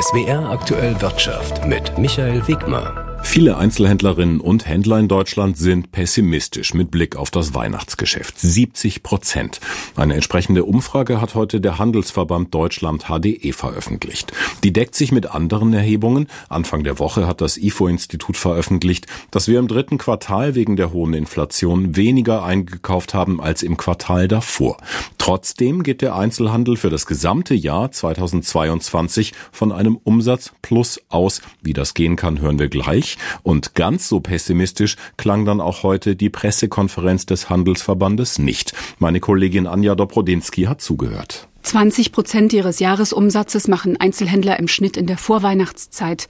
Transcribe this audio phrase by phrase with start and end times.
[0.00, 3.09] SWR aktuell Wirtschaft mit Michael Wegmer.
[3.22, 8.38] Viele Einzelhändlerinnen und Händler in Deutschland sind pessimistisch mit Blick auf das Weihnachtsgeschäft.
[8.40, 9.60] 70 Prozent.
[9.94, 14.32] Eine entsprechende Umfrage hat heute der Handelsverband Deutschland HDE veröffentlicht.
[14.64, 16.26] Die deckt sich mit anderen Erhebungen.
[16.48, 21.14] Anfang der Woche hat das IFO-Institut veröffentlicht, dass wir im dritten Quartal wegen der hohen
[21.14, 24.76] Inflation weniger eingekauft haben als im Quartal davor.
[25.18, 31.42] Trotzdem geht der Einzelhandel für das gesamte Jahr 2022 von einem Umsatz plus aus.
[31.62, 33.09] Wie das gehen kann, hören wir gleich.
[33.42, 38.72] Und ganz so pessimistisch klang dann auch heute die Pressekonferenz des Handelsverbandes nicht.
[38.98, 41.48] Meine Kollegin Anja Dobrodinski hat zugehört.
[41.62, 46.28] 20 Prozent ihres Jahresumsatzes machen Einzelhändler im Schnitt in der Vorweihnachtszeit.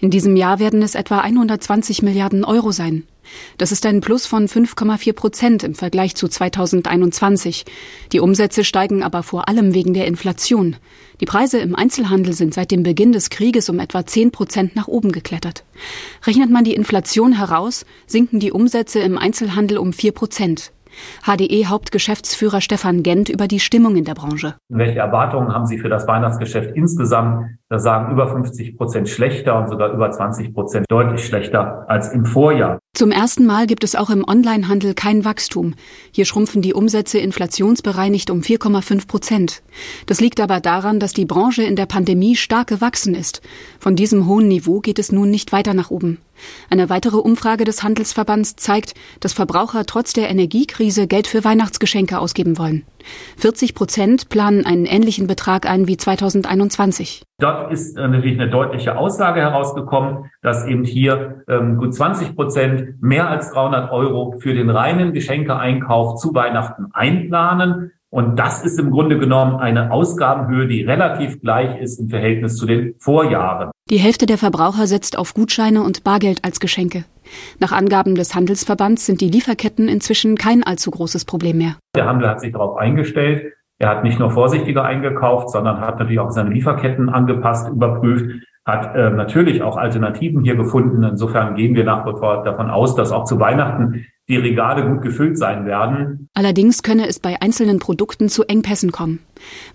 [0.00, 3.04] In diesem Jahr werden es etwa 120 Milliarden Euro sein.
[3.58, 7.64] Das ist ein Plus von 5,4 Prozent im Vergleich zu 2021.
[8.12, 10.76] Die Umsätze steigen aber vor allem wegen der Inflation.
[11.20, 14.88] Die Preise im Einzelhandel sind seit dem Beginn des Krieges um etwa 10 Prozent nach
[14.88, 15.64] oben geklettert.
[16.26, 20.72] Rechnet man die Inflation heraus, sinken die Umsätze im Einzelhandel um 4 Prozent.
[21.24, 24.56] HDE-Hauptgeschäftsführer Stefan Gent über die Stimmung in der Branche.
[24.68, 27.58] Welche Erwartungen haben Sie für das Weihnachtsgeschäft insgesamt?
[27.72, 32.26] Da sagen über 50 Prozent schlechter und sogar über 20 Prozent deutlich schlechter als im
[32.26, 32.78] Vorjahr.
[32.94, 35.72] Zum ersten Mal gibt es auch im Onlinehandel kein Wachstum.
[36.10, 39.62] Hier schrumpfen die Umsätze inflationsbereinigt um 4,5 Prozent.
[40.04, 43.40] Das liegt aber daran, dass die Branche in der Pandemie stark gewachsen ist.
[43.78, 46.18] Von diesem hohen Niveau geht es nun nicht weiter nach oben.
[46.68, 52.58] Eine weitere Umfrage des Handelsverbands zeigt, dass Verbraucher trotz der Energiekrise Geld für Weihnachtsgeschenke ausgeben
[52.58, 52.84] wollen.
[53.38, 57.22] 40 Prozent planen einen ähnlichen Betrag ein wie 2021.
[57.38, 63.02] Dort ist äh, natürlich eine deutliche Aussage herausgekommen, dass eben hier ähm, gut 20 Prozent
[63.02, 67.92] mehr als 300 Euro für den reinen Geschenkeeinkauf zu Weihnachten einplanen.
[68.10, 72.66] Und das ist im Grunde genommen eine Ausgabenhöhe, die relativ gleich ist im Verhältnis zu
[72.66, 73.70] den Vorjahren.
[73.88, 77.04] Die Hälfte der Verbraucher setzt auf Gutscheine und Bargeld als Geschenke.
[77.58, 81.76] Nach Angaben des Handelsverbands sind die Lieferketten inzwischen kein allzu großes Problem mehr.
[81.96, 83.52] Der Handel hat sich darauf eingestellt.
[83.78, 88.94] Er hat nicht nur vorsichtiger eingekauft, sondern hat natürlich auch seine Lieferketten angepasst, überprüft hat
[88.94, 91.02] äh, natürlich auch Alternativen hier gefunden.
[91.02, 95.02] Insofern gehen wir nach wie vor davon aus, dass auch zu Weihnachten die Regale gut
[95.02, 96.28] gefüllt sein werden.
[96.34, 99.18] Allerdings könne es bei einzelnen Produkten zu Engpässen kommen.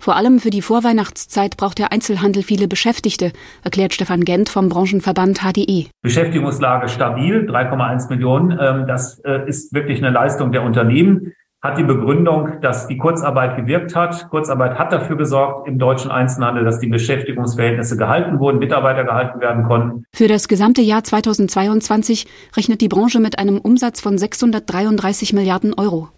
[0.00, 3.32] Vor allem für die Vorweihnachtszeit braucht der Einzelhandel viele Beschäftigte,
[3.62, 5.86] erklärt Stefan Gent vom Branchenverband HDE.
[6.02, 8.58] Beschäftigungslage stabil, 3,1 Millionen.
[8.58, 13.56] Ähm, das äh, ist wirklich eine Leistung der Unternehmen hat die Begründung, dass die Kurzarbeit
[13.56, 14.28] gewirkt hat.
[14.30, 19.64] Kurzarbeit hat dafür gesorgt im deutschen Einzelhandel, dass die Beschäftigungsverhältnisse gehalten wurden, Mitarbeiter gehalten werden
[19.64, 20.04] konnten.
[20.14, 22.26] Für das gesamte Jahr 2022
[22.56, 26.08] rechnet die Branche mit einem Umsatz von 633 Milliarden Euro.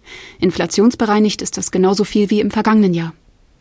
[0.40, 3.14] Inflationsbereinigt ist das genauso viel wie im vergangenen Jahr.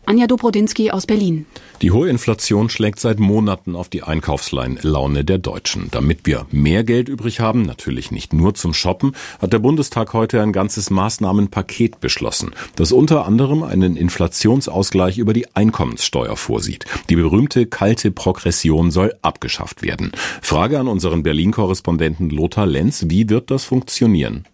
[0.10, 1.46] Anja Dobrodinski aus Berlin.
[1.84, 5.90] Die hohe Inflation schlägt seit Monaten auf die Einkaufslaune der Deutschen.
[5.92, 10.42] Damit wir mehr Geld übrig haben, natürlich nicht nur zum Shoppen, hat der Bundestag heute
[10.42, 16.86] ein ganzes Maßnahmenpaket beschlossen, das unter anderem einen Inflationsausgleich über die Einkommenssteuer vorsieht.
[17.12, 20.12] Die berühmte kalte Progression soll abgeschafft werden.
[20.42, 24.46] Frage an unseren Berlin-Korrespondenten Lothar Lenz, wie wird das funktionieren?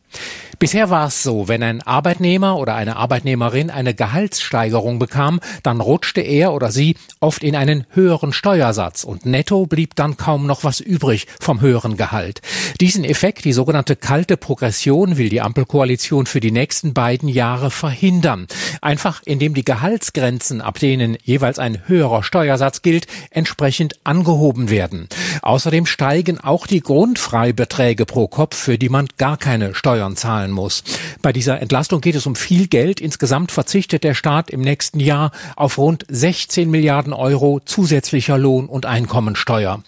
[0.57, 6.21] Bisher war es so, wenn ein Arbeitnehmer oder eine Arbeitnehmerin eine Gehaltssteigerung bekam, dann rutschte
[6.21, 10.79] er oder sie oft in einen höheren Steuersatz und netto blieb dann kaum noch was
[10.79, 12.41] übrig vom höheren Gehalt.
[12.79, 18.47] Diesen Effekt, die sogenannte kalte Progression, will die Ampelkoalition für die nächsten beiden Jahre verhindern.
[18.81, 25.09] Einfach indem die Gehaltsgrenzen, ab denen jeweils ein höherer Steuersatz gilt, entsprechend angehoben werden.
[25.41, 30.51] Außerdem steigen auch die Grundfreibeträge pro Kopf, für die man gar keine Steuern zahlen zahlen
[30.51, 30.83] muss.
[31.21, 32.99] Bei dieser Entlastung geht es um viel Geld.
[32.99, 38.85] Insgesamt verzichtet der Staat im nächsten Jahr auf rund 16 Milliarden Euro zusätzlicher Lohn- und
[38.85, 39.81] Einkommensteuer.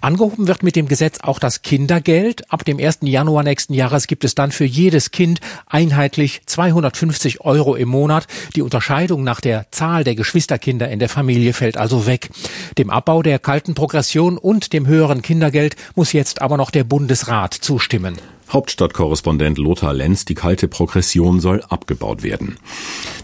[0.00, 2.52] Angehoben wird mit dem Gesetz auch das Kindergeld.
[2.52, 2.98] Ab dem 1.
[3.02, 8.26] Januar nächsten Jahres gibt es dann für jedes Kind einheitlich 250 Euro im Monat.
[8.56, 12.30] Die Unterscheidung nach der Zahl der Geschwisterkinder in der Familie fällt also weg.
[12.76, 17.54] Dem Abbau der kalten Progression und dem höheren Kindergeld muss jetzt aber noch der Bundesrat
[17.54, 18.18] zustimmen.
[18.54, 22.56] Hauptstadtkorrespondent Lothar Lenz, die kalte Progression soll abgebaut werden.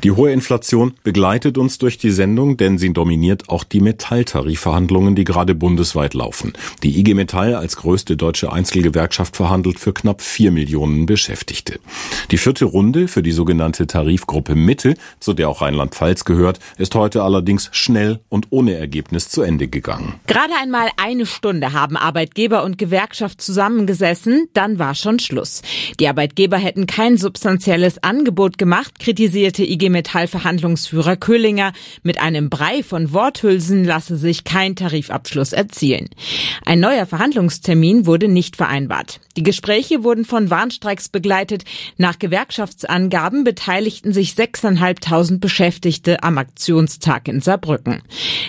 [0.02, 5.22] Die hohe Inflation begleitet uns durch die Sendung, denn sie dominiert auch die Metalltarifverhandlungen, die
[5.22, 6.54] gerade bundesweit laufen.
[6.82, 11.78] Die IG Metall als größte deutsche Einzelgewerkschaft verhandelt für knapp vier Millionen Beschäftigte.
[12.32, 17.22] Die vierte Runde für die sogenannte Tarifgruppe Mitte, zu der auch Rheinland-Pfalz gehört, ist heute
[17.22, 20.14] allerdings schnell und ohne Ergebnis zu Ende gegangen.
[20.26, 25.62] Gerade einmal eine Stunde haben Arbeitgeber und Gewerkschaft zusammengesessen, dann war schon Schluss.
[25.98, 31.72] Die Arbeitgeber hätten kein substanzielles Angebot gemacht, kritisierte IG Metall Verhandlungsführer Köhlinger.
[32.02, 36.08] Mit einem Brei von Worthülsen lasse sich kein Tarifabschluss erzielen.
[36.64, 39.20] Ein neuer Verhandlungstermin wurde nicht vereinbart.
[39.36, 41.64] Die Gespräche wurden von Warnstreiks begleitet.
[41.96, 48.02] Nach Gewerkschaftsangaben beteiligten sich 6.500 Beschäftigte am Aktionstag in Saarbrücken.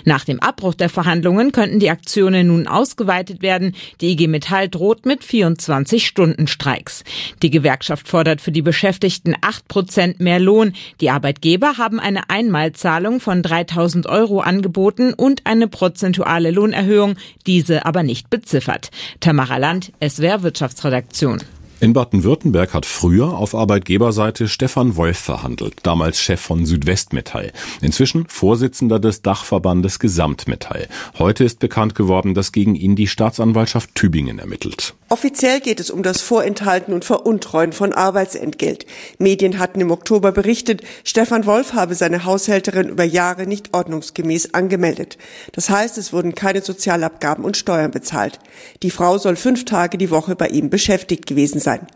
[0.06, 3.76] Nach dem Abbruch der Verhandlungen könnten die Aktionen nun ausgeweitet werden.
[4.02, 7.04] Die IG Metall droht mit 24 Stunden Streiks.
[7.42, 10.74] Die Gewerkschaft fordert für die Beschäftigten 8 Prozent mehr Lohn.
[11.00, 17.16] Die Arbeitgeber haben eine Einmalzahlung von 3000 Euro angeboten und eine prozentuale Lohnerhöhung,
[17.48, 18.92] diese aber nicht beziffert.
[19.20, 21.42] Tamara Land, SWR Wirtschaftsredaktion.
[21.82, 27.52] In Baden-Württemberg hat früher auf Arbeitgeberseite Stefan Wolf verhandelt, damals Chef von Südwestmetall.
[27.82, 30.88] Inzwischen Vorsitzender des Dachverbandes Gesamtmetall.
[31.18, 34.94] Heute ist bekannt geworden, dass gegen ihn die Staatsanwaltschaft Tübingen ermittelt.
[35.12, 38.86] Offiziell geht es um das Vorenthalten und Veruntreuen von Arbeitsentgelt.
[39.18, 45.18] Medien hatten im Oktober berichtet, Stefan Wolf habe seine Haushälterin über Jahre nicht ordnungsgemäß angemeldet.
[45.52, 48.40] Das heißt, es wurden keine Sozialabgaben und Steuern bezahlt.
[48.84, 51.88] Die Frau soll fünf Tage die Woche bei ihm beschäftigt gewesen sein.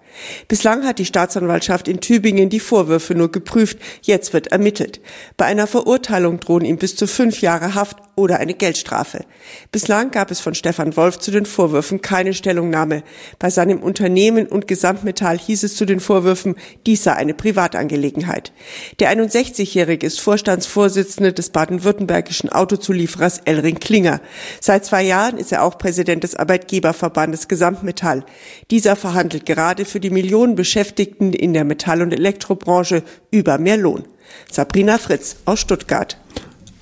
[0.47, 4.99] Bislang hat die Staatsanwaltschaft in Tübingen die Vorwürfe nur geprüft, jetzt wird ermittelt.
[5.37, 9.25] Bei einer Verurteilung drohen ihm bis zu fünf Jahre Haft oder eine Geldstrafe.
[9.71, 13.03] Bislang gab es von Stefan Wolf zu den Vorwürfen keine Stellungnahme.
[13.39, 16.55] Bei seinem Unternehmen und Gesamtmetall hieß es zu den Vorwürfen,
[16.85, 18.51] dies sei eine Privatangelegenheit.
[18.99, 24.21] Der 61-Jährige ist Vorstandsvorsitzender des baden-württembergischen Autozulieferers Elring Klinger.
[24.61, 28.25] Seit zwei Jahren ist er auch Präsident des Arbeitgeberverbandes Gesamtmetall.
[28.71, 34.03] Dieser verhandelt gerade für die Millionen Beschäftigten in der Metall- und Elektrobranche über mehr Lohn.
[34.51, 36.17] Sabrina Fritz aus Stuttgart.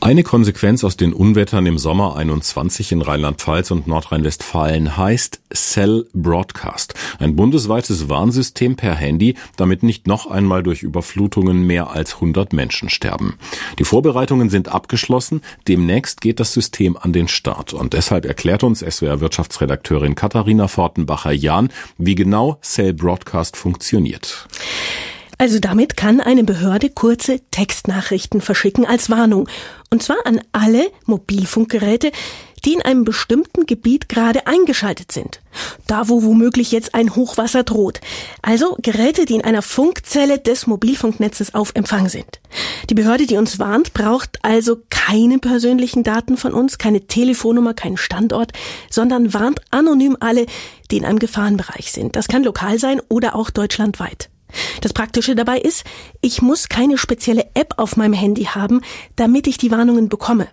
[0.03, 6.93] Eine Konsequenz aus den Unwettern im Sommer 21 in Rheinland-Pfalz und Nordrhein-Westfalen heißt Cell Broadcast,
[7.19, 12.89] ein bundesweites Warnsystem per Handy, damit nicht noch einmal durch Überflutungen mehr als 100 Menschen
[12.89, 13.35] sterben.
[13.79, 15.39] Die Vorbereitungen sind abgeschlossen,
[15.69, 21.69] demnächst geht das System an den Start und deshalb erklärt uns SWR Wirtschaftsredakteurin Katharina Fortenbacher-Jahn,
[21.97, 24.49] wie genau Cell Broadcast funktioniert.
[25.37, 29.47] Also damit kann eine Behörde kurze Textnachrichten verschicken als Warnung.
[29.89, 32.11] Und zwar an alle Mobilfunkgeräte,
[32.65, 35.41] die in einem bestimmten Gebiet gerade eingeschaltet sind.
[35.87, 37.99] Da, wo womöglich jetzt ein Hochwasser droht.
[38.41, 42.39] Also Geräte, die in einer Funkzelle des Mobilfunknetzes auf Empfang sind.
[42.89, 47.97] Die Behörde, die uns warnt, braucht also keine persönlichen Daten von uns, keine Telefonnummer, keinen
[47.97, 48.53] Standort,
[48.89, 50.45] sondern warnt anonym alle,
[50.89, 52.15] die in einem Gefahrenbereich sind.
[52.15, 54.29] Das kann lokal sein oder auch deutschlandweit.
[54.81, 55.83] Das Praktische dabei ist,
[56.21, 58.81] ich muss keine spezielle App auf meinem Handy haben,
[59.15, 60.47] damit ich die Warnungen bekomme.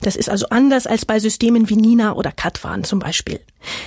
[0.00, 3.40] Das ist also anders als bei Systemen wie Nina oder Katwan zum Beispiel.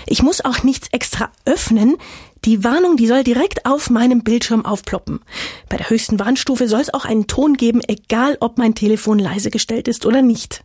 [0.05, 1.97] Ich muss auch nichts extra öffnen.
[2.45, 5.19] Die Warnung, die soll direkt auf meinem Bildschirm aufploppen.
[5.67, 9.49] Bei der höchsten Warnstufe soll es auch einen Ton geben, egal ob mein Telefon leise
[9.49, 10.63] gestellt ist oder nicht.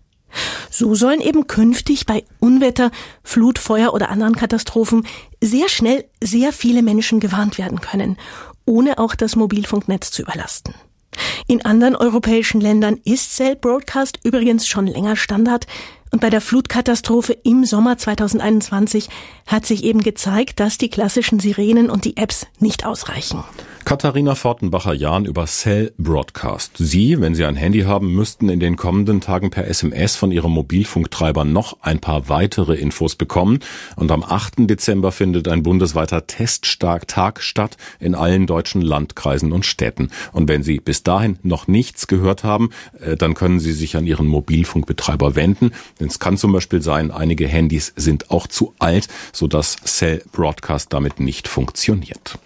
[0.71, 2.91] So sollen eben künftig bei Unwetter,
[3.23, 5.07] Flut, Feuer oder anderen Katastrophen
[5.41, 8.17] sehr schnell sehr viele Menschen gewarnt werden können
[8.67, 10.75] ohne auch das Mobilfunknetz zu überlasten.
[11.47, 15.67] In anderen europäischen Ländern ist Cell Broadcast übrigens schon länger Standard
[16.11, 19.09] und bei der Flutkatastrophe im Sommer 2021
[19.47, 23.43] hat sich eben gezeigt, dass die klassischen Sirenen und die Apps nicht ausreichen.
[23.85, 26.73] Katharina Fortenbacher-Jahn über Cell Broadcast.
[26.79, 30.53] Sie, wenn Sie ein Handy haben, müssten in den kommenden Tagen per SMS von Ihrem
[30.53, 33.59] Mobilfunktreiber noch ein paar weitere Infos bekommen.
[33.97, 34.71] Und am 8.
[34.71, 40.09] Dezember findet ein bundesweiter Testtag statt in allen deutschen Landkreisen und Städten.
[40.33, 42.71] Und wenn Sie bis dahin noch nichts gehört haben,
[43.01, 45.73] äh, dann können Sie sich an Ihren Mobilfunkbetreiber wenden.
[46.01, 50.91] Denn es kann zum Beispiel sein, einige Handys sind auch zu alt, sodass Cell Broadcast
[50.91, 52.39] damit nicht funktioniert.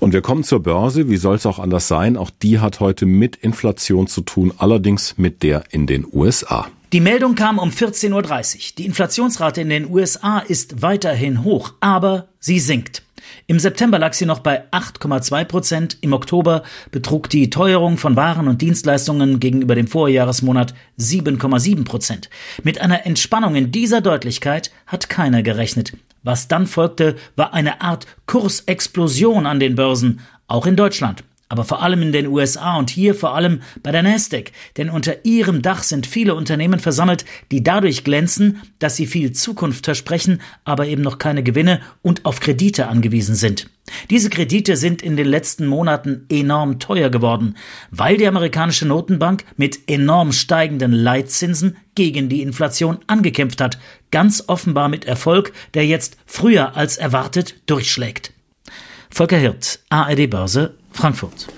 [0.00, 1.08] Und wir kommen zur Börse.
[1.08, 2.16] Wie soll es auch anders sein?
[2.16, 6.68] Auch die hat heute mit Inflation zu tun, allerdings mit der in den USA.
[6.92, 8.62] Die Meldung kam um 14.30 Uhr.
[8.78, 13.02] Die Inflationsrate in den USA ist weiterhin hoch, aber sie sinkt.
[13.46, 15.98] Im September lag sie noch bei 8,2 Prozent.
[16.00, 22.30] Im Oktober betrug die Teuerung von Waren und Dienstleistungen gegenüber dem Vorjahresmonat 7,7 Prozent.
[22.62, 25.92] Mit einer Entspannung in dieser Deutlichkeit hat keiner gerechnet.
[26.22, 31.82] Was dann folgte, war eine Art Kursexplosion an den Börsen, auch in Deutschland aber vor
[31.82, 35.82] allem in den USA und hier vor allem bei der Nasdaq, denn unter ihrem Dach
[35.82, 41.18] sind viele Unternehmen versammelt, die dadurch glänzen, dass sie viel Zukunft versprechen, aber eben noch
[41.18, 43.68] keine Gewinne und auf Kredite angewiesen sind.
[44.10, 47.56] Diese Kredite sind in den letzten Monaten enorm teuer geworden,
[47.90, 53.78] weil die amerikanische Notenbank mit enorm steigenden Leitzinsen gegen die Inflation angekämpft hat,
[54.10, 58.32] ganz offenbar mit Erfolg, der jetzt früher als erwartet durchschlägt.
[59.10, 61.48] Volker Hirt, ARD Börse, Frankfurt.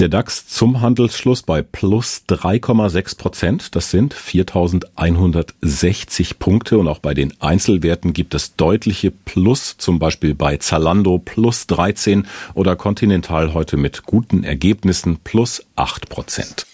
[0.00, 3.76] Der DAX zum Handelsschluss bei plus 3,6 Prozent.
[3.76, 6.78] Das sind 4.160 Punkte.
[6.78, 12.26] Und auch bei den Einzelwerten gibt es deutliche Plus, zum Beispiel bei Zalando plus 13
[12.54, 16.66] oder Continental heute mit guten Ergebnissen plus 8 Prozent.